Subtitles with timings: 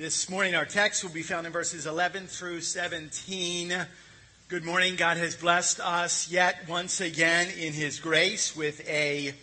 [0.00, 3.86] This morning, our text will be found in verses 11 through 17.
[4.48, 4.96] Good morning.
[4.96, 9.34] God has blessed us yet once again in His grace with a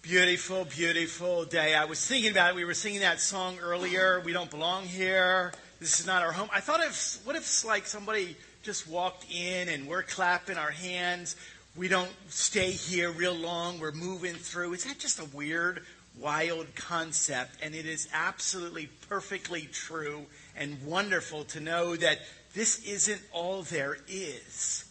[0.00, 1.74] beautiful, beautiful day.
[1.74, 2.54] I was thinking about it.
[2.54, 4.22] We were singing that song earlier.
[4.24, 5.52] We don't belong here.
[5.80, 6.48] This is not our home.
[6.54, 11.34] I thought if, what if like somebody just walked in and we're clapping our hands?
[11.74, 13.80] We don't stay here real long.
[13.80, 14.74] We're moving through.
[14.74, 15.84] Is that just a weird
[16.20, 20.26] wild concept, and it is absolutely perfectly true
[20.56, 22.18] and wonderful to know that
[22.54, 24.84] this isn't all there is.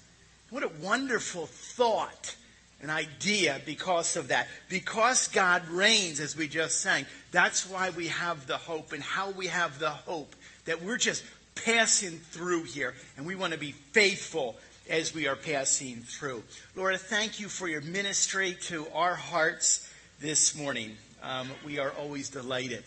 [0.50, 2.36] What a wonderful thought,
[2.82, 4.48] an idea because of that.
[4.70, 9.32] Because God reigns, as we just sang, that's why we have the hope, and how
[9.32, 11.24] we have the hope that we're just
[11.56, 14.56] passing through here, and we want to be faithful
[14.90, 16.44] as we are passing through.
[16.76, 19.92] Lord, thank you for your ministry to our hearts
[20.22, 20.96] this morning
[21.28, 22.84] um, we are always delighted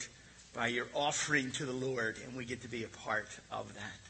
[0.55, 4.01] by your offering to the Lord, and we get to be a part of that.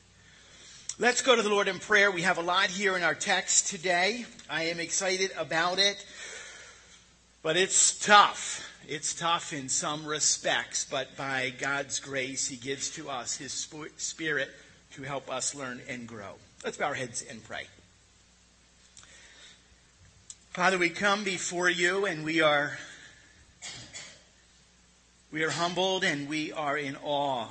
[1.00, 2.10] Let's go to the Lord in prayer.
[2.10, 4.26] We have a lot here in our text today.
[4.48, 6.04] I am excited about it,
[7.42, 8.68] but it's tough.
[8.86, 13.52] It's tough in some respects, but by God's grace, He gives to us His
[13.96, 14.50] Spirit
[14.92, 16.34] to help us learn and grow.
[16.64, 17.66] Let's bow our heads and pray.
[20.50, 22.78] Father, we come before you and we are
[25.32, 27.46] we are humbled and we are in awe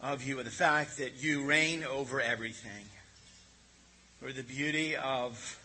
[0.00, 2.86] of you, of the fact that you reign over everything.
[4.20, 5.60] For the beauty of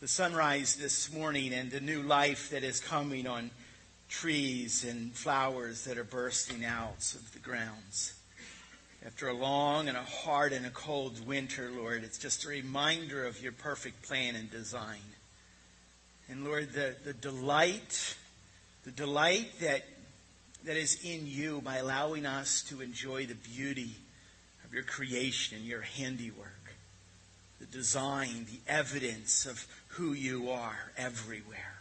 [0.00, 3.50] the sunrise this morning and the new life that is coming on
[4.10, 8.12] trees and flowers that are bursting out of the grounds.
[9.06, 13.26] After a long and a hard and a cold winter, Lord, it's just a reminder
[13.26, 15.00] of your perfect plan and design.
[16.28, 18.16] And Lord, the, the delight
[18.88, 19.84] the delight that,
[20.64, 23.90] that is in you by allowing us to enjoy the beauty
[24.64, 26.72] of your creation and your handiwork,
[27.60, 31.74] the design, the evidence of who you are everywhere.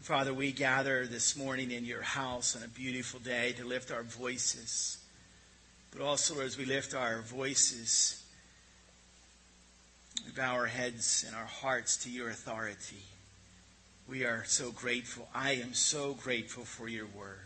[0.00, 4.02] Father, we gather this morning in your house on a beautiful day to lift our
[4.02, 4.98] voices.
[5.92, 8.24] But also, as we lift our voices,
[10.26, 13.04] we bow our heads and our hearts to your authority.
[14.12, 15.26] We are so grateful.
[15.34, 17.38] I am so grateful for your word.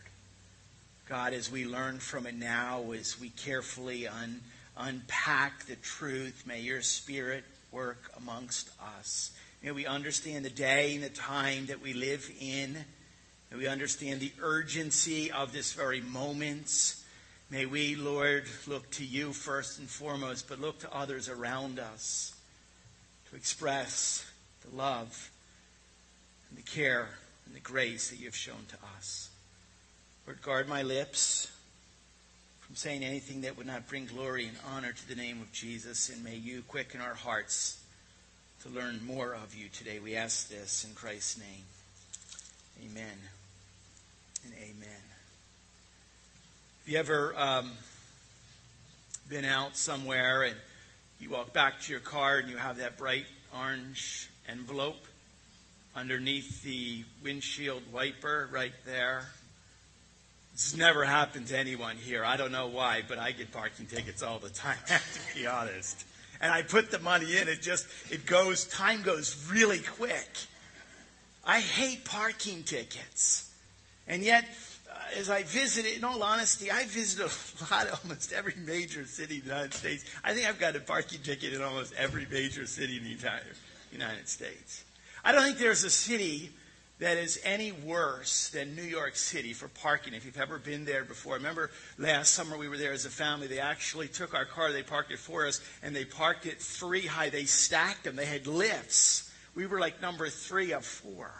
[1.09, 4.41] God, as we learn from it now, as we carefully un,
[4.77, 8.69] unpack the truth, may your spirit work amongst
[8.99, 9.31] us.
[9.63, 12.77] May we understand the day and the time that we live in.
[13.53, 16.97] May we understand the urgency of this very moment.
[17.49, 22.35] May we, Lord, look to you first and foremost, but look to others around us
[23.31, 24.29] to express
[24.69, 25.31] the love
[26.49, 27.09] and the care
[27.47, 29.31] and the grace that you have shown to us.
[30.27, 31.51] Lord, guard my lips
[32.61, 36.09] from saying anything that would not bring glory and honor to the name of Jesus,
[36.09, 37.81] and may you quicken our hearts
[38.63, 40.01] to learn more of you today.
[40.01, 42.91] We ask this in Christ's name.
[42.91, 43.19] Amen
[44.45, 45.03] and amen.
[46.85, 47.71] Have you ever um,
[49.29, 50.57] been out somewhere and
[51.21, 55.07] you walk back to your car and you have that bright orange envelope
[55.97, 59.25] underneath the windshield wiper right there.
[60.53, 62.25] This has never happened to anyone here.
[62.25, 66.05] I don't know why, but I get parking tickets all the time, to be honest.
[66.41, 70.29] And I put the money in, it just, it goes, time goes really quick.
[71.45, 73.51] I hate parking tickets.
[74.07, 74.45] And yet,
[74.91, 79.37] uh, as I visited, in all honesty, I visited a lot, almost every major city
[79.37, 80.05] in the United States.
[80.23, 83.43] I think I've got a parking ticket in almost every major city in the entire
[83.93, 84.85] United States.
[85.27, 86.51] I don't think there's a city
[87.01, 90.15] that is any worse than New York City for parking.
[90.15, 93.11] If you've ever been there before, I remember last summer we were there as a
[93.11, 93.49] family.
[93.49, 97.05] They actually took our car, they parked it for us, and they parked it three
[97.05, 97.31] high.
[97.31, 98.15] They stacked them.
[98.15, 99.29] They had lifts.
[99.57, 101.33] We were like number three of four.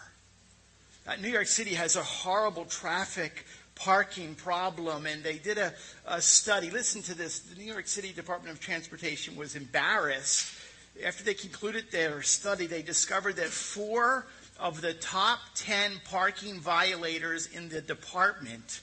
[1.07, 5.73] Uh, New York City has a horrible traffic parking problem, and they did a,
[6.09, 6.71] a study.
[6.71, 10.56] Listen to this: the New York City Department of Transportation was embarrassed
[11.05, 14.27] after they concluded their study, they discovered that four
[14.59, 18.81] of the top 10 parking violators in the department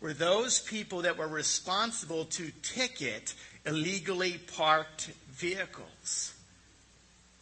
[0.00, 3.34] were those people that were responsible to ticket
[3.66, 6.34] illegally parked vehicles.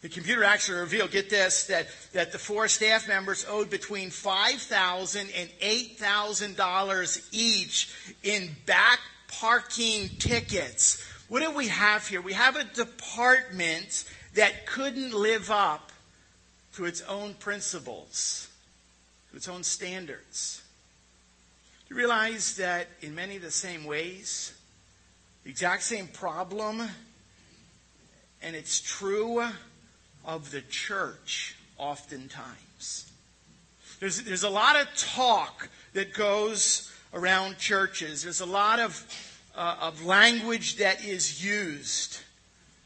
[0.01, 5.17] The computer actually revealed, get this, that, that the four staff members owed between $5,000
[5.35, 7.93] and $8,000 each
[8.23, 12.21] in back parking tickets what do we have here?
[12.21, 15.91] We have a department that couldn't live up
[16.75, 18.47] to its own principles,
[19.31, 20.61] to its own standards.
[21.87, 24.53] Do you realize that in many of the same ways,
[25.43, 26.81] the exact same problem,
[28.41, 29.43] and it's true
[30.25, 33.11] of the church oftentimes.
[33.99, 38.23] There's, there's a lot of talk that goes around churches.
[38.23, 39.05] There's a lot of,
[39.57, 42.19] uh, of language that is used,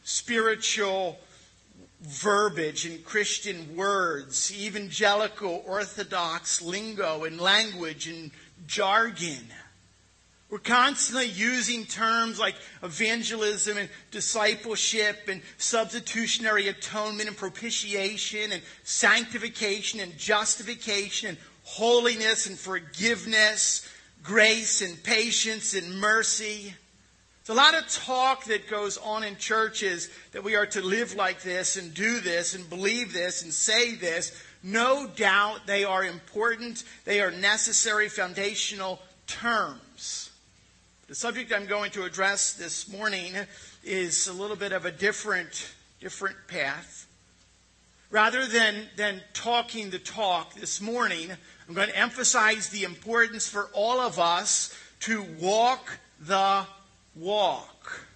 [0.03, 1.19] spiritual
[2.01, 8.31] verbiage and Christian words, evangelical, orthodox lingo and language and
[8.65, 9.45] jargon.
[10.49, 20.01] We're constantly using terms like evangelism and discipleship and substitutionary atonement and propitiation and sanctification
[20.01, 23.87] and justification and holiness and forgiveness,
[24.23, 26.73] grace and patience and mercy.
[27.45, 31.15] There's a lot of talk that goes on in churches that we are to live
[31.15, 34.31] like this and do this and believe this and say this.
[34.63, 36.83] No doubt they are important.
[37.03, 40.29] They are necessary foundational terms.
[41.07, 43.33] The subject I'm going to address this morning
[43.83, 47.07] is a little bit of a different, different path.
[48.11, 51.31] Rather than, than talking the talk this morning,
[51.71, 56.65] I'm going to emphasize the importance for all of us to walk the
[57.15, 58.07] walk.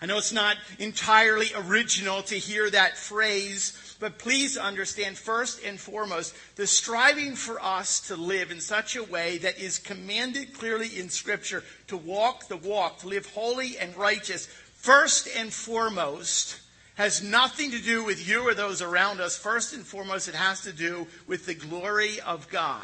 [0.00, 5.78] I know it's not entirely original to hear that phrase but please understand, first and
[5.78, 10.98] foremost, the striving for us to live in such a way that is commanded clearly
[10.98, 16.60] in Scripture to walk the walk, to live holy and righteous, first and foremost,
[16.96, 19.36] has nothing to do with you or those around us.
[19.36, 22.82] First and foremost, it has to do with the glory of God.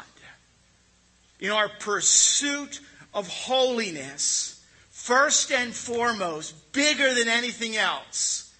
[1.39, 2.79] In our pursuit
[3.13, 8.53] of holiness, first and foremost, bigger than anything else,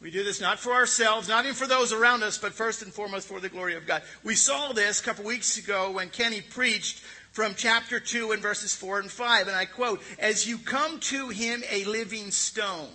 [0.00, 2.92] we do this not for ourselves, not even for those around us, but first and
[2.92, 4.02] foremost for the glory of God.
[4.24, 7.00] We saw this a couple weeks ago when Kenny preached
[7.32, 9.48] from chapter 2 and verses 4 and 5.
[9.48, 12.88] And I quote, As you come to him a living stone,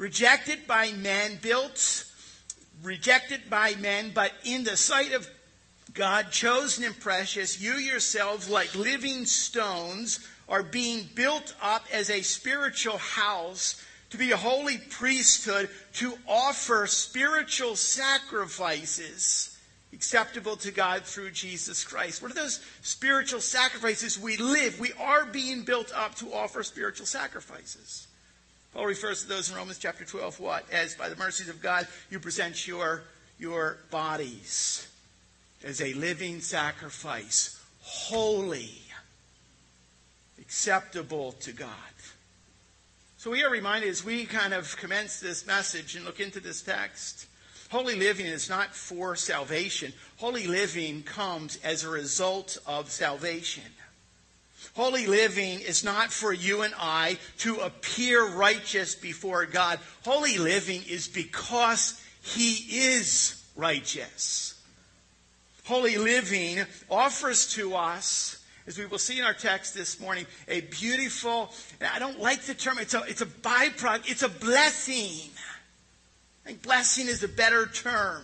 [0.00, 2.06] rejected by men, built,
[2.82, 5.28] rejected by men, but in the sight of
[5.92, 12.22] God, chosen and precious, you yourselves, like living stones, are being built up as a
[12.22, 19.58] spiritual house to be a holy priesthood, to offer spiritual sacrifices
[19.92, 22.22] acceptable to God through Jesus Christ.
[22.22, 24.80] What are those spiritual sacrifices we live?
[24.80, 28.06] We are being built up to offer spiritual sacrifices.
[28.72, 30.64] Paul refers to those in Romans chapter 12, what?
[30.70, 33.02] As by the mercies of God, you present your,
[33.38, 34.86] your bodies
[35.64, 38.70] as a living sacrifice, holy,
[40.40, 41.68] acceptable to God.
[43.18, 46.62] So we are reminded as we kind of commence this message and look into this
[46.62, 47.26] text,
[47.70, 49.92] holy living is not for salvation.
[50.16, 53.64] Holy living comes as a result of salvation.
[54.80, 59.78] Holy living is not for you and I to appear righteous before God.
[60.06, 62.54] Holy living is because He
[62.86, 64.58] is righteous.
[65.66, 70.62] Holy living offers to us as we will see in our text this morning, a
[70.62, 75.28] beautiful, I don't like the term, it's a, it's a byproduct, it's a blessing.
[76.44, 78.22] I think blessing is a better term.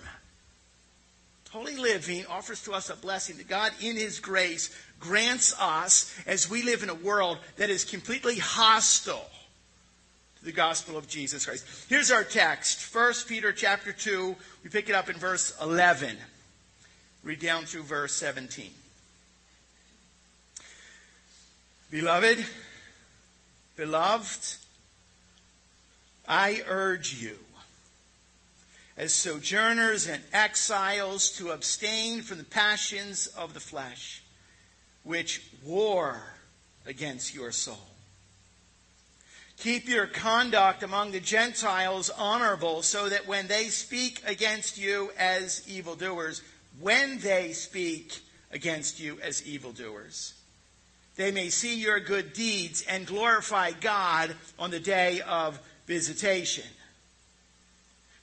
[1.50, 6.50] Holy living offers to us a blessing that God, in His grace, grants us as
[6.50, 9.28] we live in a world that is completely hostile
[10.38, 11.66] to the gospel of Jesus Christ.
[11.88, 14.34] Here's our text 1 Peter chapter 2.
[14.64, 16.16] We pick it up in verse 11.
[17.22, 18.70] Read down through verse 17.
[21.90, 22.44] Beloved,
[23.76, 24.56] beloved,
[26.28, 27.38] I urge you,
[28.96, 34.22] as sojourners and exiles, to abstain from the passions of the flesh,
[35.04, 36.20] which war
[36.86, 37.78] against your soul.
[39.58, 45.66] Keep your conduct among the Gentiles honorable, so that when they speak against you as
[45.68, 46.42] evildoers,
[46.78, 50.34] when they speak against you as evildoers,
[51.16, 56.64] they may see your good deeds and glorify God on the day of visitation.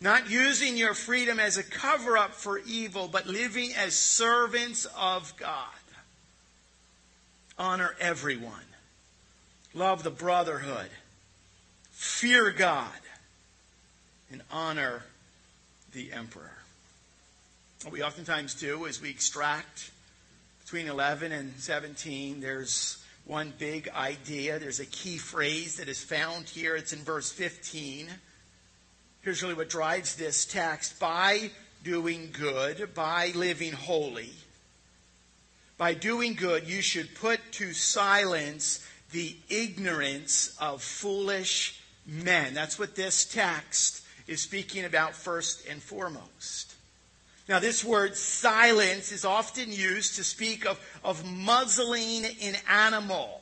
[0.00, 5.34] not using your freedom as a cover up for evil, but living as servants of
[5.36, 5.68] God.
[7.58, 8.52] Honor everyone.
[9.72, 10.90] love the brotherhood,
[11.90, 12.90] fear God,
[14.30, 15.02] and honor
[15.92, 16.58] the emperor.
[17.82, 19.90] What we oftentimes do is we extract
[20.64, 24.58] between 11 and 17, there's one big idea.
[24.58, 26.74] There's a key phrase that is found here.
[26.74, 28.08] It's in verse 15.
[29.24, 31.50] Here's really what drives this text by
[31.82, 34.32] doing good, by living holy.
[35.78, 42.52] By doing good, you should put to silence the ignorance of foolish men.
[42.52, 46.74] That's what this text is speaking about first and foremost.
[47.48, 53.40] Now, this word silence is often used to speak of, of muzzling an animal.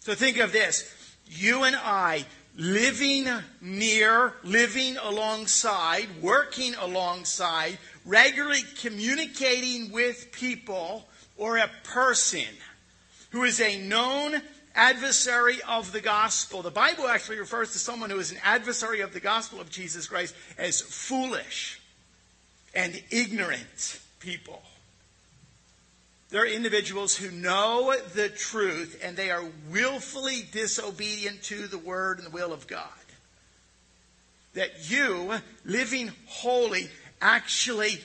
[0.00, 0.92] So think of this.
[1.28, 2.24] You and I
[2.56, 3.28] living
[3.60, 11.06] near, living alongside, working alongside, regularly communicating with people
[11.36, 12.44] or a person
[13.30, 14.40] who is a known
[14.74, 16.62] adversary of the gospel.
[16.62, 20.06] The Bible actually refers to someone who is an adversary of the gospel of Jesus
[20.06, 21.80] Christ as foolish
[22.74, 24.62] and ignorant people.
[26.34, 32.26] They're individuals who know the truth and they are willfully disobedient to the word and
[32.26, 32.88] the will of God.
[34.54, 36.88] That you, living holy,
[37.22, 38.00] actually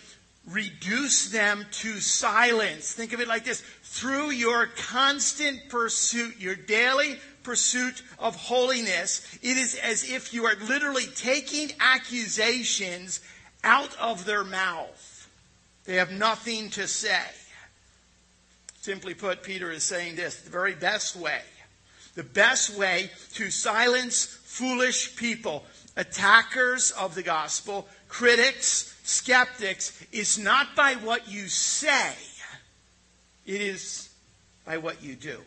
[0.48, 2.94] reduce them to silence.
[2.94, 9.58] Think of it like this through your constant pursuit, your daily pursuit of holiness, it
[9.58, 13.22] is as if you are literally taking accusations
[13.64, 15.28] out of their mouth.
[15.86, 17.24] They have nothing to say.
[18.82, 21.42] Simply put, Peter is saying this the very best way,
[22.16, 25.66] the best way to silence foolish people,
[25.98, 32.14] attackers of the gospel, critics, skeptics, is not by what you say,
[33.46, 34.10] it is
[34.66, 35.40] by what you do.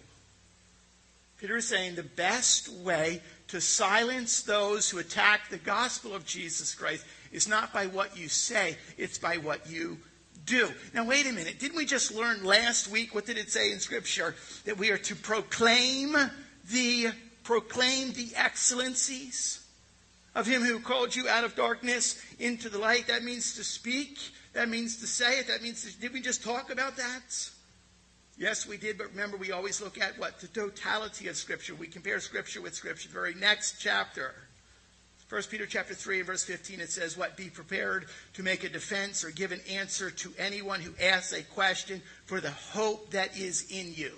[1.38, 6.74] Peter is saying the best way to silence those who attack the gospel of Jesus
[6.74, 9.98] Christ is not by what you say, it's by what you
[10.44, 10.68] do.
[10.94, 11.58] Now, wait a minute.
[11.58, 13.14] Didn't we just learn last week?
[13.14, 14.34] What did it say in Scripture?
[14.64, 16.16] That we are to proclaim
[16.70, 17.08] the
[17.44, 19.66] proclaim the excellencies
[20.34, 23.08] of him who called you out of darkness into the light.
[23.08, 24.18] That means to speak.
[24.52, 25.48] That means to say it.
[25.48, 27.50] That means to, did we just talk about that?
[28.38, 30.40] Yes, we did, but remember, we always look at what?
[30.40, 31.74] The totality of Scripture.
[31.74, 33.08] We compare Scripture with Scripture.
[33.08, 34.34] The very next chapter.
[35.32, 39.24] 1 Peter chapter 3 verse 15 it says what be prepared to make a defense
[39.24, 43.70] or give an answer to anyone who asks a question for the hope that is
[43.70, 44.12] in you.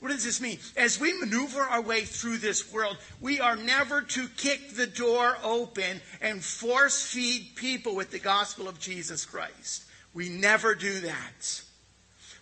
[0.00, 0.58] What does this mean?
[0.76, 5.38] As we maneuver our way through this world, we are never to kick the door
[5.42, 9.84] open and force feed people with the gospel of Jesus Christ.
[10.12, 11.62] We never do that.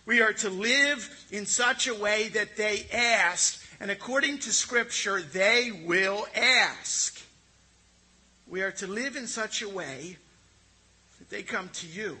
[0.05, 5.23] We are to live in such a way that they ask and according to Scripture,
[5.23, 7.19] they will ask.
[8.51, 10.17] We are to live in such a way
[11.19, 12.17] that they come to you.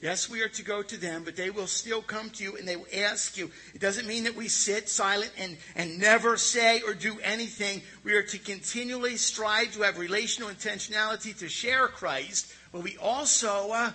[0.00, 2.66] Yes, we are to go to them, but they will still come to you and
[2.66, 3.48] they will ask you.
[3.74, 7.80] It doesn't mean that we sit silent and, and never say or do anything.
[8.02, 13.70] We are to continually strive to have relational intentionality to share Christ, but we also
[13.70, 13.92] uh,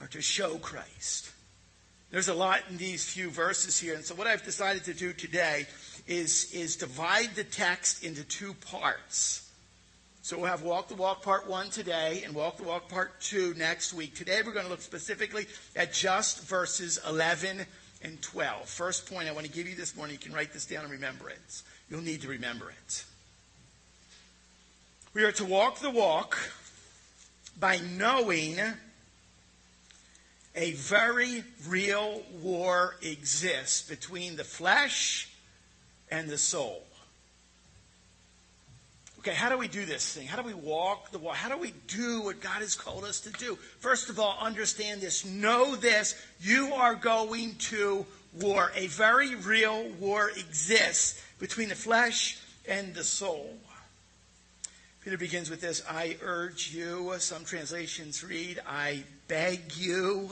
[0.00, 1.30] are to show Christ.
[2.10, 3.94] There's a lot in these few verses here.
[3.94, 5.66] And so what I've decided to do today
[6.06, 9.44] is, is divide the text into two parts.
[10.28, 13.54] So we'll have Walk the Walk Part 1 today and Walk the Walk Part 2
[13.56, 14.14] next week.
[14.14, 17.64] Today we're going to look specifically at just verses 11
[18.02, 18.68] and 12.
[18.68, 21.30] First point I want to give you this morning, you can write this down remember
[21.30, 21.62] it.
[21.88, 23.04] You'll need to remember it.
[25.14, 26.36] We are to walk the walk
[27.58, 28.58] by knowing
[30.54, 35.30] a very real war exists between the flesh
[36.10, 36.82] and the soul.
[39.28, 40.26] Okay, how do we do this thing?
[40.26, 41.36] How do we walk the walk?
[41.36, 43.56] How do we do what God has called us to do?
[43.78, 45.22] First of all, understand this.
[45.22, 46.14] Know this.
[46.40, 48.06] You are going to
[48.40, 48.72] war.
[48.74, 53.54] A very real war exists between the flesh and the soul.
[55.04, 57.12] Peter begins with this I urge you.
[57.18, 60.30] Some translations read, I beg you,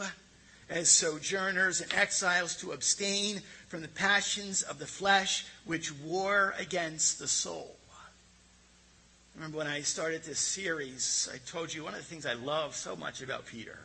[0.70, 7.18] as sojourners and exiles, to abstain from the passions of the flesh which war against
[7.18, 7.75] the soul.
[9.36, 12.74] Remember when I started this series, I told you one of the things I love
[12.74, 13.78] so much about Peter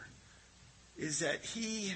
[0.98, 1.94] is that he,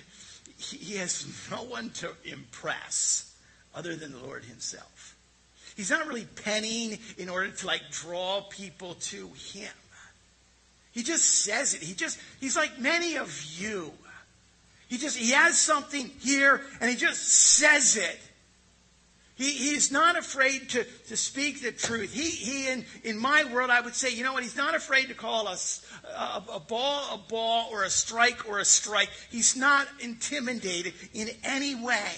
[0.57, 3.33] he has no one to impress
[3.73, 5.15] other than the Lord himself.
[5.77, 9.71] He's not really penning in order to like draw people to him.
[10.91, 11.81] He just says it.
[11.81, 13.91] He just, he's like many of you.
[14.87, 18.19] He just, he has something here and he just says it.
[19.35, 22.13] He, he's not afraid to, to speak the truth.
[22.13, 24.43] He, he in, in my world, I would say, you know what?
[24.43, 25.85] He's not afraid to call us
[26.17, 29.09] a, a ball a ball or a strike or a strike.
[29.29, 32.11] He's not intimidated in any way.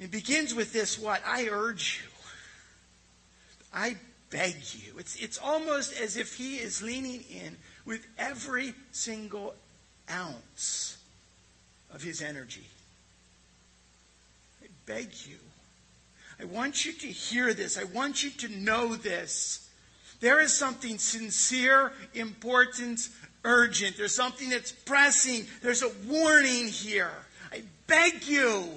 [0.00, 1.22] It begins with this what?
[1.24, 2.08] I urge you.
[3.72, 3.96] I
[4.30, 4.98] beg you.
[4.98, 9.54] It's, it's almost as if he is leaning in with every single
[10.10, 10.96] ounce
[11.94, 12.66] of his energy.
[14.86, 15.36] Beg you.
[16.40, 17.78] I want you to hear this.
[17.78, 19.68] I want you to know this.
[20.20, 23.08] There is something sincere, important,
[23.44, 23.96] urgent.
[23.96, 25.46] There's something that's pressing.
[25.62, 27.10] There's a warning here.
[27.52, 28.68] I beg you.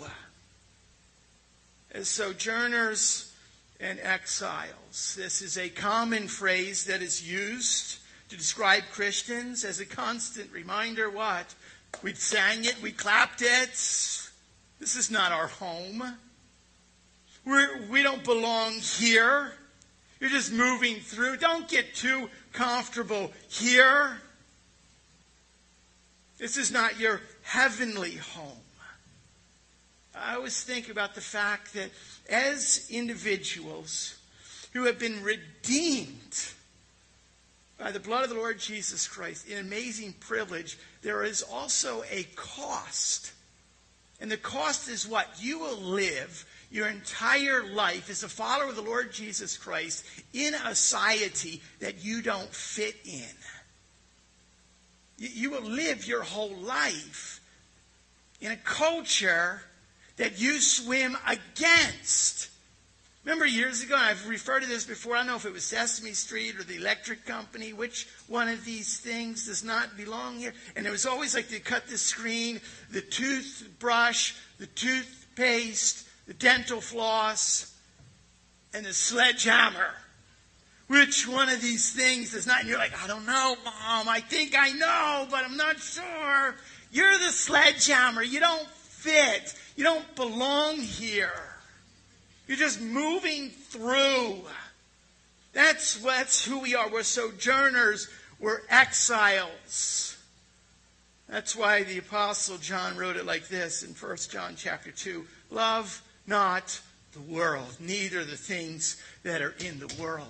[1.91, 3.31] As sojourners
[3.79, 9.85] and exiles, this is a common phrase that is used to describe Christians as a
[9.85, 11.53] constant reminder what?
[12.03, 14.25] We sang it, we clapped it.
[14.79, 16.03] This is not our home.
[17.46, 19.51] We're, we do not belong here.
[20.20, 21.38] You're just moving through.
[21.38, 24.17] Don't get too comfortable here.
[26.38, 28.58] This is not your heavenly home.
[30.13, 31.89] I always think about the fact that
[32.29, 34.15] as individuals
[34.74, 36.50] who have been redeemed
[37.77, 42.24] by the blood of the Lord Jesus Christ, an amazing privilege, there is also a
[42.36, 43.34] cost.
[44.19, 45.27] And the cost is what?
[45.39, 50.53] You will live your entire life as a follower of the Lord Jesus Christ in
[50.53, 53.36] a society that you don't fit in.
[55.17, 57.39] You will live your whole life
[58.41, 59.62] in a culture
[60.17, 62.50] that you swim against.
[63.25, 66.12] Remember years ago, I've referred to this before, I don't know if it was Sesame
[66.12, 70.53] Street or the electric company, which one of these things does not belong here.
[70.75, 76.79] And it was always like they cut the screen, the toothbrush, the toothpaste, the dental
[76.79, 77.75] floss,
[78.75, 79.89] and the sledgehammer.
[80.88, 82.60] Which one of these things does not?
[82.60, 84.08] And you're like, I don't know, Mom.
[84.08, 86.56] I think I know, but I'm not sure.
[86.91, 88.21] You're the sledgehammer.
[88.21, 89.56] You don't fit.
[89.76, 91.32] You don't belong here.
[92.47, 94.41] You're just moving through.
[95.53, 96.89] That's, that's who we are.
[96.89, 98.10] We're sojourners.
[98.39, 100.17] We're exiles.
[101.27, 105.25] That's why the apostle John wrote it like this in 1 John chapter 2.
[105.49, 106.79] Love not
[107.13, 110.27] the world, neither the things that are in the world.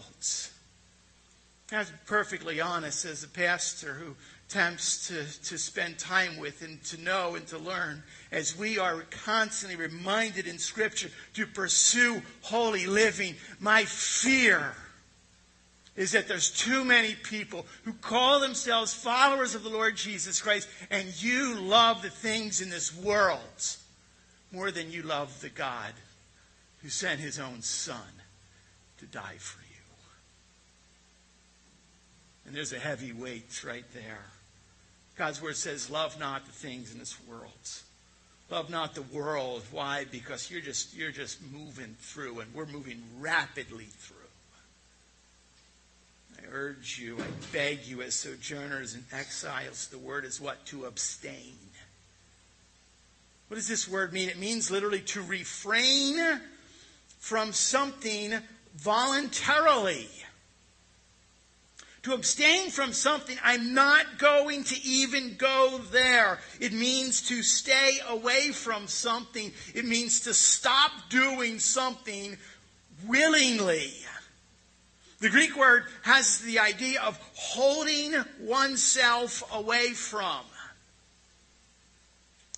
[1.71, 4.15] I'm perfectly honest as a pastor who
[4.47, 9.01] attempts to, to spend time with and to know and to learn as we are
[9.25, 13.35] constantly reminded in Scripture to pursue holy living.
[13.59, 14.73] My fear
[15.95, 20.67] is that there's too many people who call themselves followers of the Lord Jesus Christ
[20.91, 23.39] and you love the things in this world
[24.51, 25.93] more than you love the God
[26.81, 27.97] who sent his own son
[28.99, 29.65] to die for you.
[32.45, 34.25] And there's a heavy weight right there.
[35.17, 37.51] God's word says, Love not the things in this world.
[38.49, 39.63] Love not the world.
[39.71, 40.05] Why?
[40.11, 44.15] Because you're just, you're just moving through, and we're moving rapidly through.
[46.37, 50.65] I urge you, I beg you, as sojourners and exiles, the word is what?
[50.67, 51.55] To abstain.
[53.47, 54.29] What does this word mean?
[54.29, 56.19] It means literally to refrain
[57.19, 58.33] from something
[58.75, 60.09] voluntarily
[62.05, 66.37] to abstain from something, I'm not going to even go there.
[66.59, 69.51] It means to stay away from something.
[69.73, 72.37] It means to stop doing something
[73.07, 73.91] willingly.
[75.19, 80.41] The Greek word has the idea of holding oneself away from.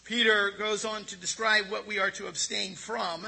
[0.03, 3.25] Peter goes on to describe what we are to abstain from.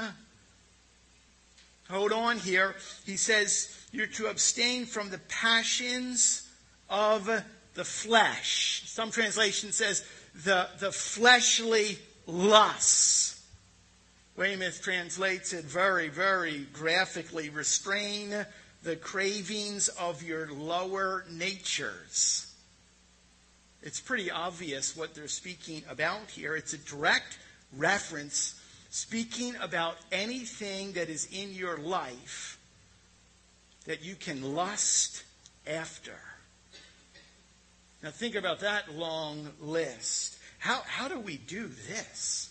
[1.88, 2.76] Hold on here.
[3.06, 6.48] He says, you're to abstain from the passions
[6.88, 7.28] of
[7.74, 8.82] the flesh.
[8.86, 10.04] Some translation says
[10.44, 13.42] the, the fleshly lusts.
[14.36, 18.46] Weymouth translates it very, very graphically restrain
[18.82, 22.46] the cravings of your lower natures.
[23.82, 26.54] It's pretty obvious what they're speaking about here.
[26.54, 27.38] It's a direct
[27.76, 32.59] reference speaking about anything that is in your life
[33.86, 35.22] that you can lust
[35.66, 36.18] after.
[38.02, 40.38] Now, think about that long list.
[40.58, 42.50] How, how do we do this?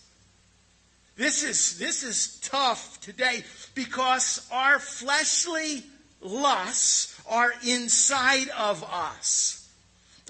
[1.16, 5.82] This is, this is tough today because our fleshly
[6.20, 9.68] lusts are inside of us.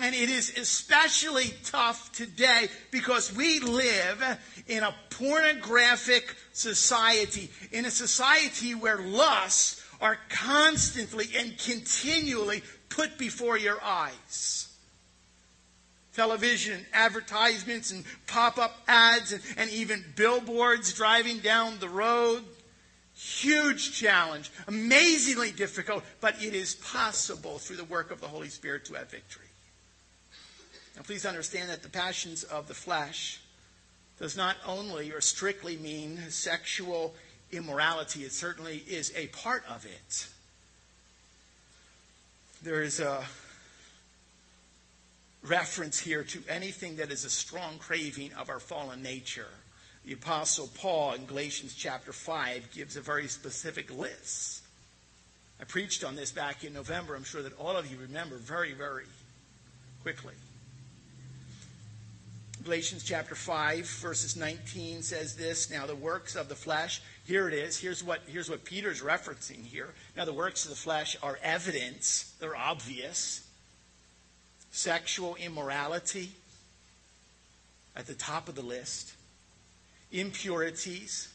[0.00, 7.90] And it is especially tough today because we live in a pornographic society, in a
[7.90, 14.68] society where lusts are constantly and continually put before your eyes.
[16.14, 22.42] Television advertisements and pop up ads and, and even billboards driving down the road.
[23.14, 28.86] Huge challenge, amazingly difficult, but it is possible through the work of the Holy Spirit
[28.86, 29.46] to have victory.
[30.96, 33.40] Now, please understand that the passions of the flesh
[34.18, 37.14] does not only or strictly mean sexual
[37.52, 40.28] immorality, it certainly is a part of it.
[42.62, 43.24] There is a
[45.42, 49.48] reference here to anything that is a strong craving of our fallen nature.
[50.04, 54.62] The Apostle Paul in Galatians chapter 5 gives a very specific list.
[55.60, 57.14] I preached on this back in November.
[57.14, 59.04] I'm sure that all of you remember very, very
[60.02, 60.34] quickly.
[62.64, 67.54] Galatians chapter 5, verses 19 says this Now the works of the flesh, here it
[67.54, 67.78] is.
[67.78, 69.94] Here's what, here's what Peter's referencing here.
[70.16, 73.46] Now the works of the flesh are evidence, they're obvious.
[74.72, 76.32] Sexual immorality
[77.94, 79.14] at the top of the list,
[80.10, 81.32] impurities,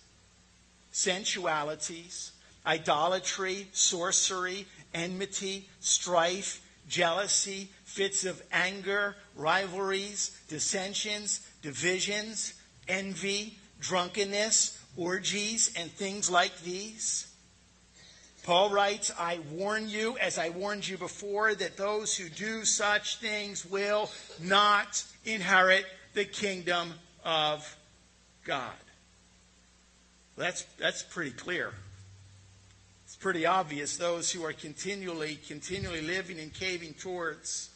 [0.91, 2.33] sensualities,
[2.67, 12.53] idolatry, sorcery, enmity, strife, jealousy, fits of anger, rivalries, dissensions, divisions,
[12.89, 17.27] envy, drunkenness, orgies, and things like these.
[18.43, 23.17] Paul writes, I warn you, as I warned you before, that those who do such
[23.17, 27.75] things will not inherit the kingdom of
[28.45, 28.71] God.
[30.37, 31.71] That's, that's pretty clear.
[33.05, 37.69] It's pretty obvious those who are continually, continually living and caving towards,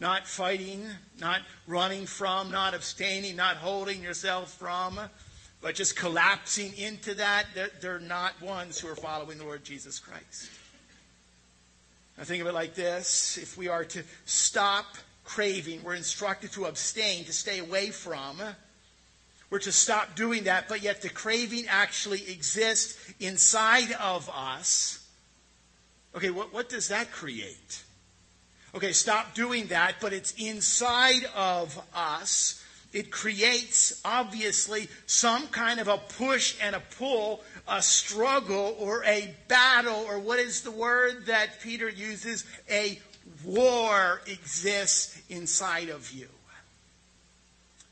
[0.00, 0.84] not fighting,
[1.20, 4.98] not running from, not abstaining, not holding yourself from,
[5.60, 9.98] but just collapsing into that, they're, they're not ones who are following the Lord Jesus
[9.98, 10.50] Christ.
[12.16, 14.86] Now think of it like this if we are to stop
[15.24, 18.40] craving, we're instructed to abstain, to stay away from.
[19.50, 25.06] We're to stop doing that, but yet the craving actually exists inside of us.
[26.14, 27.82] Okay, what, what does that create?
[28.74, 32.62] Okay, stop doing that, but it's inside of us.
[32.92, 39.34] It creates, obviously, some kind of a push and a pull, a struggle or a
[39.46, 42.44] battle, or what is the word that Peter uses?
[42.70, 42.98] A
[43.44, 46.28] war exists inside of you.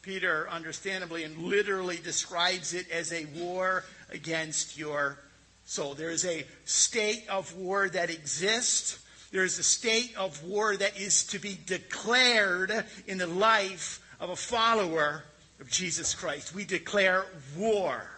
[0.00, 5.18] Peter, understandably and literally, describes it as a war against your
[5.66, 5.94] soul.
[5.94, 8.98] There is a state of war that exists.
[9.32, 12.72] There is a state of war that is to be declared
[13.06, 15.24] in the life of a follower
[15.60, 16.54] of Jesus Christ.
[16.54, 17.24] We declare
[17.56, 18.08] war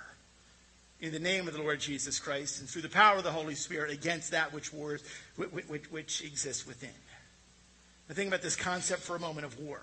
[1.00, 3.54] in the name of the Lord Jesus Christ and through the power of the Holy
[3.54, 5.02] Spirit against that which, wars,
[5.36, 6.90] which, which, which exists within.
[8.08, 9.80] Now think about this concept for a moment of war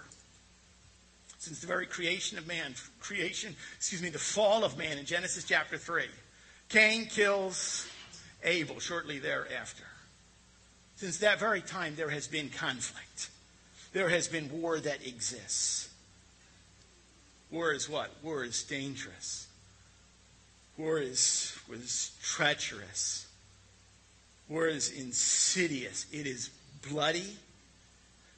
[1.45, 5.43] since the very creation of man, creation, excuse me, the fall of man in Genesis
[5.43, 6.05] chapter 3.
[6.69, 7.87] Cain kills
[8.43, 9.83] Abel shortly thereafter.
[10.95, 13.29] Since that very time, there has been conflict.
[13.93, 15.89] There has been war that exists.
[17.51, 18.11] War is what?
[18.23, 19.47] War is dangerous.
[20.77, 23.27] War is, was treacherous.
[24.49, 26.05] War is insidious.
[26.11, 26.49] It is
[26.89, 27.37] bloody.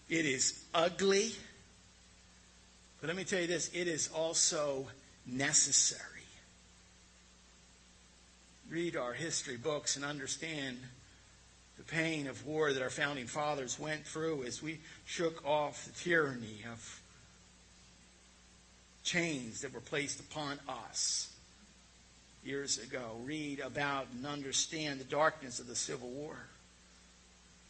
[0.09, 1.31] It is ugly.
[3.01, 4.87] But let me tell you this it is also
[5.25, 6.03] necessary.
[8.69, 10.77] Read our history books and understand
[11.77, 15.91] the pain of war that our founding fathers went through as we shook off the
[15.91, 17.01] tyranny of
[19.07, 21.33] chains that were placed upon us
[22.43, 23.15] years ago.
[23.23, 26.35] Read about and understand the darkness of the Civil War.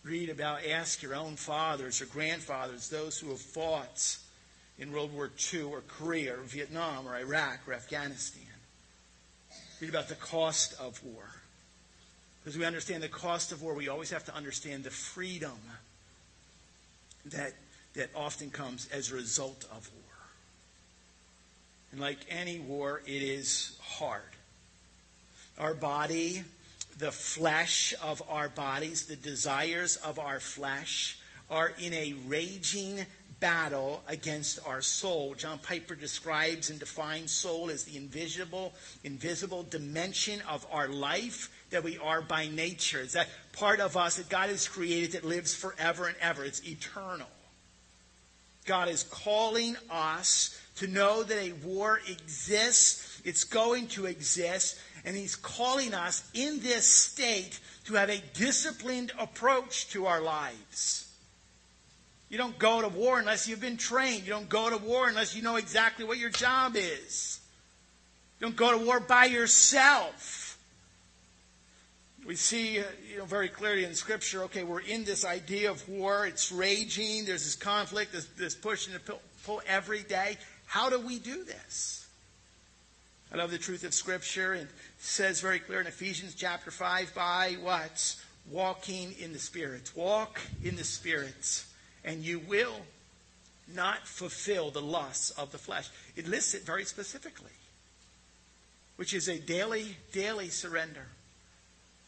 [0.03, 4.17] Read about, ask your own fathers or grandfathers, those who have fought
[4.79, 8.43] in World War II or Korea or Vietnam or Iraq or Afghanistan.
[9.79, 11.29] Read about the cost of war.
[12.43, 15.59] Because we understand the cost of war, we always have to understand the freedom
[17.25, 17.53] that,
[17.93, 20.06] that often comes as a result of war.
[21.91, 24.21] And like any war, it is hard.
[25.57, 26.43] Our body,
[26.99, 31.19] the flesh of our bodies, the desires of our flesh
[31.49, 33.05] are in a raging
[33.39, 35.35] battle against our soul.
[35.35, 38.73] John Piper describes and defines soul as the invisible,
[39.03, 43.01] invisible dimension of our life that we are by nature.
[43.01, 46.43] It's that part of us that God has created that lives forever and ever.
[46.43, 47.27] It's eternal.
[48.65, 54.79] God is calling us to know that a war exists It's going to exist.
[55.05, 61.07] And he's calling us in this state to have a disciplined approach to our lives.
[62.29, 64.23] You don't go to war unless you've been trained.
[64.23, 67.39] You don't go to war unless you know exactly what your job is.
[68.39, 70.59] You don't go to war by yourself.
[72.25, 74.43] We see, uh, you know, very clearly in Scripture.
[74.43, 76.25] Okay, we're in this idea of war.
[76.25, 77.23] It's raging.
[77.23, 80.37] There's this conflict, this, this push and pull, pull every day.
[80.67, 82.07] How do we do this?
[83.33, 87.57] I love the truth of Scripture, and says very clear in Ephesians chapter five, by
[87.61, 88.15] what
[88.49, 89.91] walking in the Spirit.
[89.95, 91.65] Walk in the Spirit
[92.07, 92.81] and you will
[93.73, 95.89] not fulfill the lusts of the flesh.
[96.15, 97.51] It lists it very specifically,
[98.95, 101.05] which is a daily, daily surrender.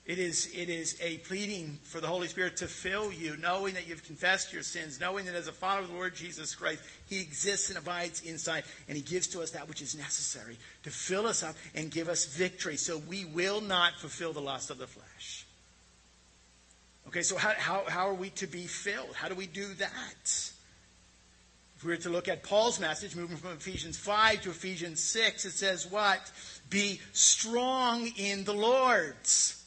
[0.05, 3.87] It is, it is a pleading for the Holy Spirit to fill you, knowing that
[3.87, 7.21] you've confessed your sins, knowing that as a follower of the Lord Jesus Christ, He
[7.21, 11.27] exists and abides inside, and He gives to us that which is necessary to fill
[11.27, 14.87] us up and give us victory, so we will not fulfill the lust of the
[14.87, 15.45] flesh.
[17.07, 19.15] Okay, so how, how, how are we to be filled?
[19.15, 20.51] How do we do that?
[21.75, 25.45] If we were to look at Paul's message, moving from Ephesians 5 to Ephesians 6,
[25.45, 26.19] it says what?
[26.69, 29.58] Be strong in the Lord's.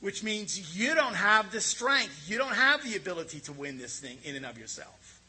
[0.00, 2.28] Which means you don't have the strength.
[2.28, 5.20] You don't have the ability to win this thing in and of yourself.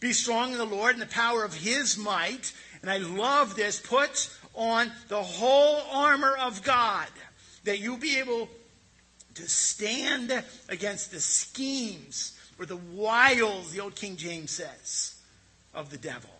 [0.00, 2.52] Be strong in the Lord and the power of His might.
[2.82, 3.80] And I love this.
[3.80, 7.08] Put on the whole armor of God
[7.64, 8.48] that you'll be able
[9.34, 15.16] to stand against the schemes or the wiles, the old King James says,
[15.74, 16.30] of the devil.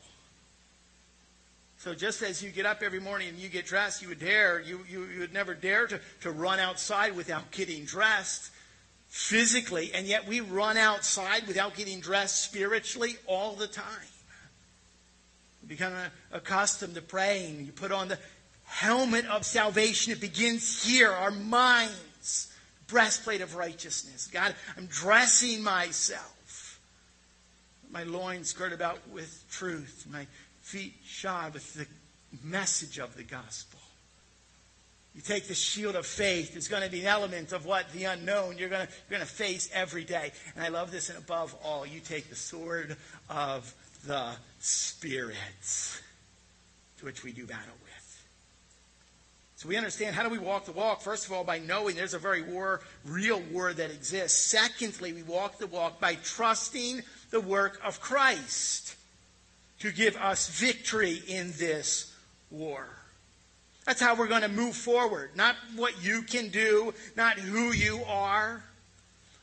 [1.84, 4.58] So just as you get up every morning and you get dressed, you would dare,
[4.58, 8.50] you, you, you would never dare to, to run outside without getting dressed
[9.08, 13.84] physically, and yet we run outside without getting dressed spiritually all the time.
[15.60, 15.92] We become
[16.32, 17.66] accustomed to praying.
[17.66, 18.18] You put on the
[18.64, 20.10] helmet of salvation.
[20.10, 22.50] It begins here, our minds
[22.86, 24.26] breastplate of righteousness.
[24.32, 26.80] God, I'm dressing myself.
[27.90, 30.26] My loins girt about with truth, my
[30.64, 31.86] feet shod with the
[32.42, 33.78] message of the gospel.
[35.14, 36.56] You take the shield of faith.
[36.56, 39.28] It's going to be an element of what the unknown you're going to, you're going
[39.28, 40.32] to face every day.
[40.56, 41.10] And I love this.
[41.10, 42.96] And above all, you take the sword
[43.28, 43.72] of
[44.06, 45.36] the Spirit,
[46.98, 48.24] to which we do battle with.
[49.56, 51.02] so we understand how do we walk the walk?
[51.02, 54.38] First of all, by knowing there's a very war, real war that exists.
[54.50, 58.96] Secondly, we walk the walk by trusting the work of Christ
[59.80, 62.14] to give us victory in this
[62.50, 62.86] war.
[63.84, 65.36] That's how we're going to move forward.
[65.36, 68.62] Not what you can do, not who you are.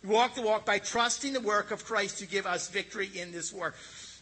[0.03, 3.53] Walk the walk by trusting the work of Christ to give us victory in this
[3.53, 3.75] war.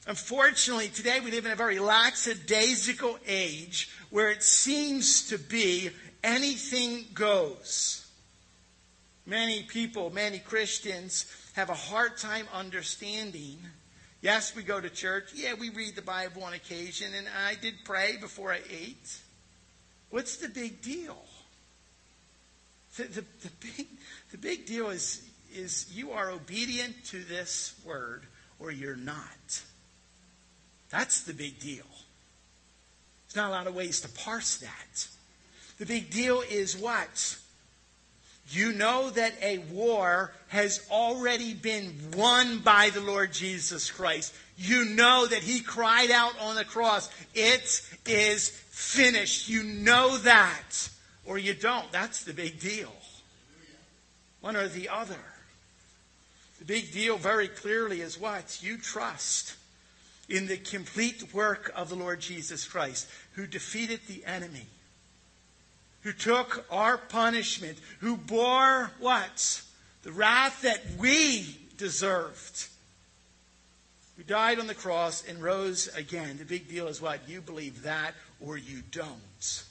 [0.07, 5.91] Unfortunately, today we live in a very lackadaisical age where it seems to be
[6.23, 8.05] anything goes.
[9.25, 13.59] Many people, many Christians have a hard time understanding.
[14.21, 15.31] Yes, we go to church.
[15.33, 19.17] Yeah, we read the Bible on occasion, and I did pray before I ate.
[20.09, 21.17] What's the big deal?
[22.97, 23.87] The, the, the, big,
[24.31, 28.23] the big deal is, is you are obedient to this word
[28.59, 29.61] or you're not.
[30.89, 31.85] That's the big deal.
[33.27, 35.07] There's not a lot of ways to parse that.
[35.77, 37.37] The big deal is what?
[38.51, 44.33] You know that a war has already been won by the Lord Jesus Christ.
[44.57, 49.49] You know that He cried out on the cross, It is finished.
[49.49, 50.89] You know that.
[51.25, 51.91] Or you don't.
[51.91, 52.91] That's the big deal.
[54.41, 55.15] One or the other.
[56.59, 58.59] The big deal very clearly is what?
[58.61, 59.55] You trust
[60.27, 64.67] in the complete work of the Lord Jesus Christ, who defeated the enemy,
[66.01, 69.61] who took our punishment, who bore what?
[70.03, 72.67] The wrath that we deserved,
[74.17, 76.37] who died on the cross and rose again.
[76.37, 77.27] The big deal is what?
[77.27, 79.63] You believe that or you don't.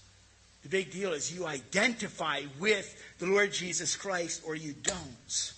[0.62, 5.52] The big deal is you identify with the Lord Jesus Christ or you don't.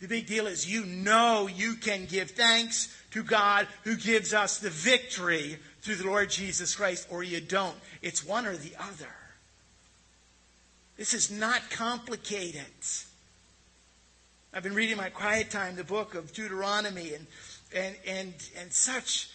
[0.00, 4.58] The big deal is you know you can give thanks to God who gives us
[4.58, 7.76] the victory through the Lord Jesus Christ, or you don't.
[8.02, 9.08] It's one or the other.
[10.96, 12.60] This is not complicated.
[14.52, 17.26] I've been reading my quiet time, the book of Deuteronomy, and,
[17.74, 19.30] and, and, and such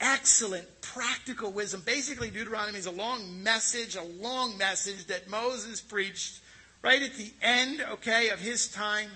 [0.00, 1.82] excellent practical wisdom.
[1.86, 6.40] Basically, Deuteronomy is a long message, a long message that Moses preached
[6.82, 9.10] right at the end, okay, of his time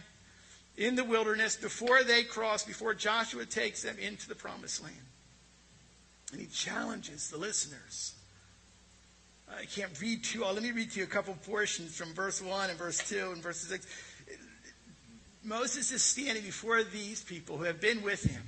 [0.77, 4.95] in the wilderness before they cross, before Joshua takes them into the promised land.
[6.33, 8.15] And he challenges the listeners
[9.59, 10.55] I can't read to you all.
[10.55, 13.43] Let me read to you a couple portions from verse 1 and verse 2 and
[13.43, 13.87] verse 6.
[15.43, 18.43] Moses is standing before these people who have been with him.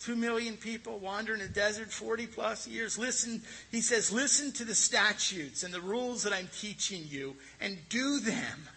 [0.00, 2.98] Two million people wander in the desert 40 plus years.
[2.98, 7.76] Listen, he says, listen to the statutes and the rules that I'm teaching you and
[7.88, 8.68] do them.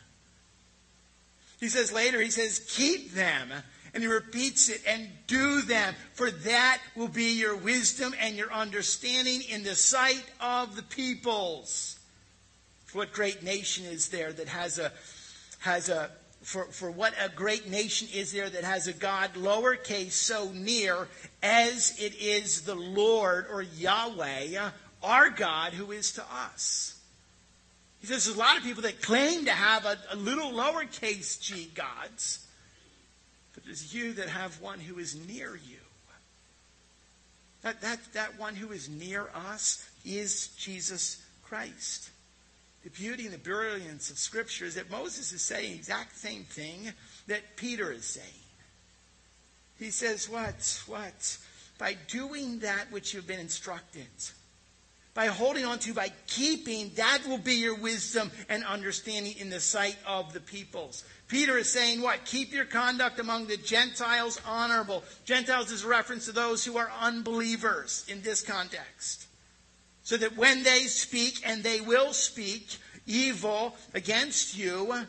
[1.60, 3.50] He says later, he says, keep them.
[3.94, 8.52] And he repeats it, and do them, for that will be your wisdom and your
[8.52, 12.00] understanding in the sight of the peoples.
[12.94, 14.92] What great nation is there that has a,
[15.60, 16.10] has a,
[16.42, 21.08] for, for what a great nation is there that has a God lowercase so near
[21.44, 24.70] as it is the Lord or Yahweh,
[25.04, 26.96] our God who is to us.
[28.00, 31.40] He says there's a lot of people that claim to have a, a little lowercase
[31.40, 32.46] g gods,
[33.54, 35.78] but there's you that have one who is near you.
[37.62, 42.10] That, that, that one who is near us is Jesus Christ.
[42.84, 46.92] The beauty and the brilliance of Scripture is that Moses is saying exact same thing
[47.28, 48.28] that Peter is saying.
[49.78, 50.82] He says, What?
[50.88, 51.38] What?
[51.78, 54.08] By doing that which you've been instructed
[55.14, 59.60] by holding on to, by keeping, that will be your wisdom and understanding in the
[59.60, 61.04] sight of the peoples.
[61.32, 62.26] Peter is saying what?
[62.26, 65.02] Keep your conduct among the Gentiles honorable.
[65.24, 69.28] Gentiles is a reference to those who are unbelievers in this context.
[70.04, 72.76] So that when they speak, and they will speak
[73.08, 75.06] evil against you,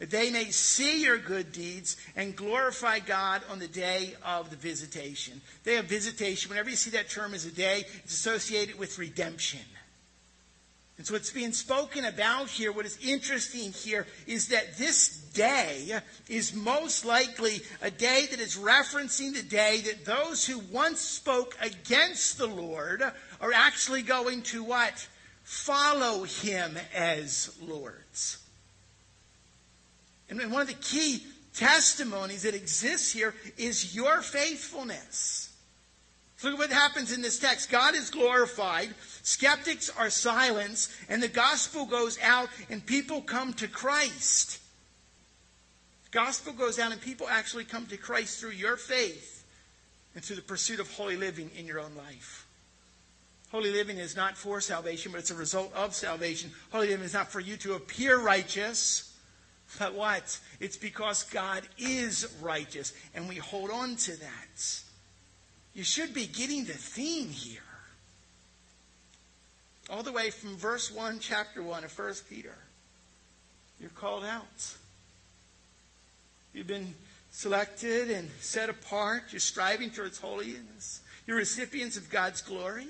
[0.00, 5.40] they may see your good deeds and glorify God on the day of the visitation.
[5.62, 9.60] Day of visitation, whenever you see that term as a day, it's associated with redemption.
[10.98, 16.00] And so what's being spoken about here, what is interesting here, is that this day
[16.28, 21.56] is most likely a day that is referencing the day that those who once spoke
[21.60, 23.02] against the Lord
[23.40, 25.06] are actually going to what?
[25.44, 28.38] Follow him as lords.
[30.30, 31.22] And one of the key
[31.54, 35.45] testimonies that exists here is your faithfulness.
[36.46, 37.70] Look at what happens in this text.
[37.70, 43.66] God is glorified, skeptics are silenced, and the gospel goes out and people come to
[43.66, 44.60] Christ.
[46.04, 49.44] The gospel goes out and people actually come to Christ through your faith
[50.14, 52.46] and through the pursuit of holy living in your own life.
[53.50, 56.52] Holy living is not for salvation, but it's a result of salvation.
[56.70, 59.12] Holy living is not for you to appear righteous,
[59.80, 60.38] but what?
[60.60, 64.85] It's because God is righteous, and we hold on to that.
[65.76, 67.60] You should be getting the theme here.
[69.90, 72.56] All the way from verse 1, chapter 1 of 1 Peter.
[73.78, 74.74] You're called out.
[76.54, 76.94] You've been
[77.30, 79.24] selected and set apart.
[79.32, 81.02] You're striving towards holiness.
[81.26, 82.86] You're recipients of God's glory.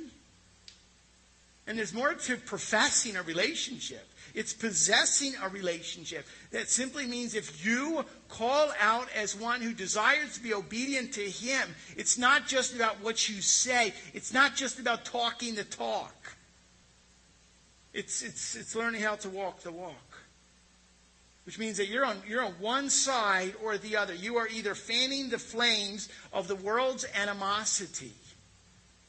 [1.67, 4.07] And there's more to professing a relationship.
[4.35, 6.27] It's possessing a relationship.
[6.53, 11.23] That simply means if you call out as one who desires to be obedient to
[11.23, 16.15] Him, it's not just about what you say, it's not just about talking the talk.
[17.95, 19.95] It's, it's, it's learning how to walk the walk.
[21.47, 24.13] Which means that you're on, you're on one side or the other.
[24.13, 28.13] You are either fanning the flames of the world's animosity,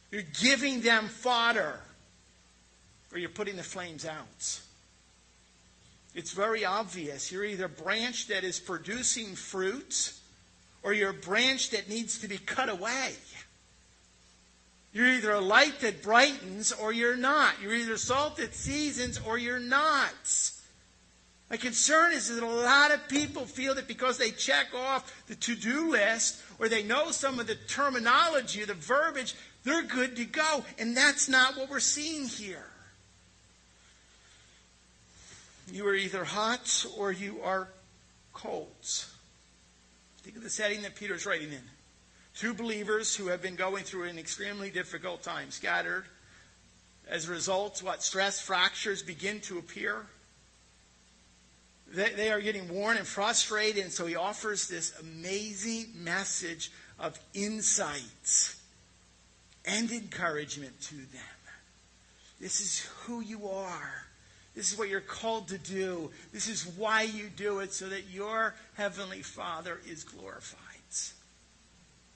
[0.09, 1.81] you're giving them fodder,
[3.11, 4.59] or you're putting the flames out.
[6.13, 7.31] It's very obvious.
[7.31, 10.13] You're either a branch that is producing fruit
[10.83, 13.13] or you're a branch that needs to be cut away.
[14.93, 17.61] You're either a light that brightens or you're not.
[17.61, 20.51] You're either salt that seasons or you're not.
[21.49, 25.35] My concern is that a lot of people feel that because they check off the
[25.35, 30.25] to do list or they know some of the terminology, the verbiage, they're good to
[30.25, 30.65] go.
[30.79, 32.65] And that's not what we're seeing here.
[35.71, 37.67] You are either hot or you are
[38.33, 38.67] cold.
[40.21, 41.63] Think of the setting that Peter's writing in.
[42.39, 46.05] To believers who have been going through an extremely difficult time, scattered.
[47.09, 50.05] As a result, what stress fractures begin to appear.
[51.93, 57.19] They, they are getting worn and frustrated, and so he offers this amazing message of
[57.33, 58.61] insights
[59.65, 61.37] and encouragement to them.
[62.39, 64.06] This is who you are.
[64.57, 66.11] This is what you're called to do.
[66.33, 70.63] This is why you do it, so that your Heavenly Father is glorified.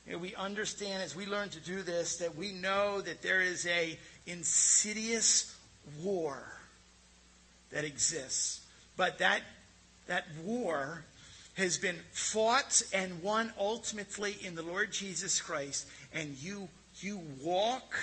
[0.07, 3.65] And we understand as we learn to do this that we know that there is
[3.67, 5.55] a insidious
[6.01, 6.43] war
[7.69, 8.61] that exists.
[8.97, 9.41] But that,
[10.07, 11.05] that war
[11.53, 15.87] has been fought and won ultimately in the Lord Jesus Christ.
[16.13, 16.67] And you,
[16.99, 17.93] you walk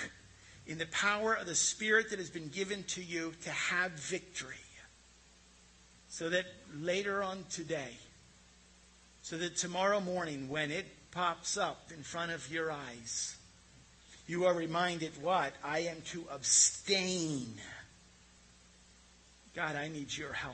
[0.69, 4.55] in the power of the Spirit that has been given to you to have victory.
[6.09, 6.45] So that
[6.79, 7.97] later on today,
[9.23, 13.35] so that tomorrow morning when it pops up in front of your eyes,
[14.27, 15.53] you are reminded what?
[15.63, 17.47] I am to abstain.
[19.55, 20.53] God, I need your help.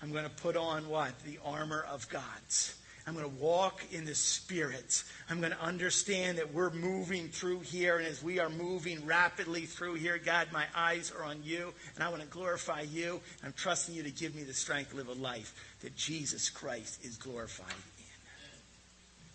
[0.00, 1.12] I'm going to put on what?
[1.24, 2.76] The armor of God's.
[3.08, 5.02] I'm going to walk in the Spirit.
[5.30, 7.96] I'm going to understand that we're moving through here.
[7.96, 11.72] And as we are moving rapidly through here, God, my eyes are on you.
[11.94, 13.22] And I want to glorify you.
[13.42, 17.02] I'm trusting you to give me the strength to live a life that Jesus Christ
[17.02, 18.04] is glorified in.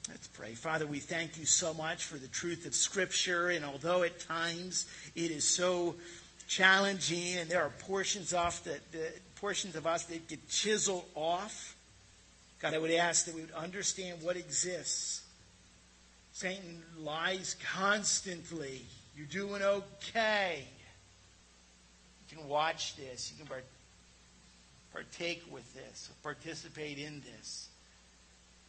[0.10, 0.54] Let's pray.
[0.54, 3.50] Father, we thank you so much for the truth of Scripture.
[3.50, 5.96] And although at times it is so
[6.48, 8.36] challenging and there are portions
[9.42, 11.73] portions of us that get chiseled off,
[12.64, 15.24] God, I would ask that we would understand what exists.
[16.32, 18.86] Satan lies constantly.
[19.18, 20.64] You're doing okay.
[22.30, 23.30] You can watch this.
[23.30, 23.53] You can
[24.93, 27.68] partake with this, participate in this.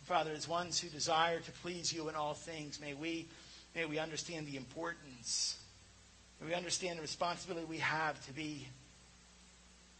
[0.03, 3.28] Father, as ones who desire to please you in all things, may we,
[3.76, 5.57] may we understand the importance.
[6.40, 8.66] May we understand the responsibility we have to be,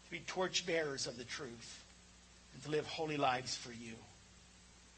[0.03, 1.84] to be torchbearers of the truth
[2.55, 3.93] and to live holy lives for you.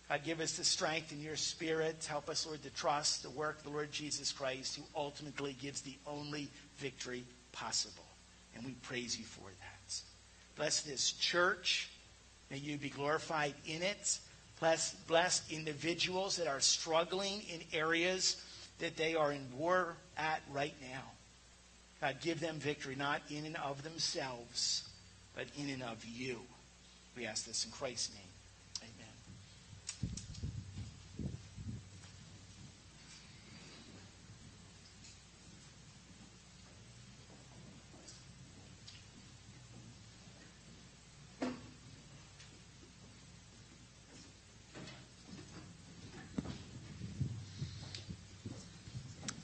[0.07, 2.05] God, give us the strength in your spirit.
[2.07, 5.81] Help us, Lord, to trust the work of the Lord Jesus Christ, who ultimately gives
[5.81, 6.47] the only
[6.77, 8.05] victory possible.
[8.55, 10.01] And we praise you for that.
[10.55, 11.89] Bless this church.
[12.49, 14.19] May you be glorified in it.
[14.61, 18.41] Bless, bless individuals that are struggling in areas
[18.79, 21.03] that they are in war at right now.
[21.99, 24.87] God, give them victory, not in and of themselves,
[25.35, 26.39] but in and of you.
[27.17, 28.23] We ask this in Christ's name.
[28.83, 29.07] Amen.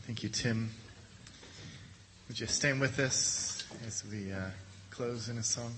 [0.05, 0.69] Thank you, Tim.
[2.27, 4.41] Would you stand with us as we uh,
[4.91, 5.73] close in a song?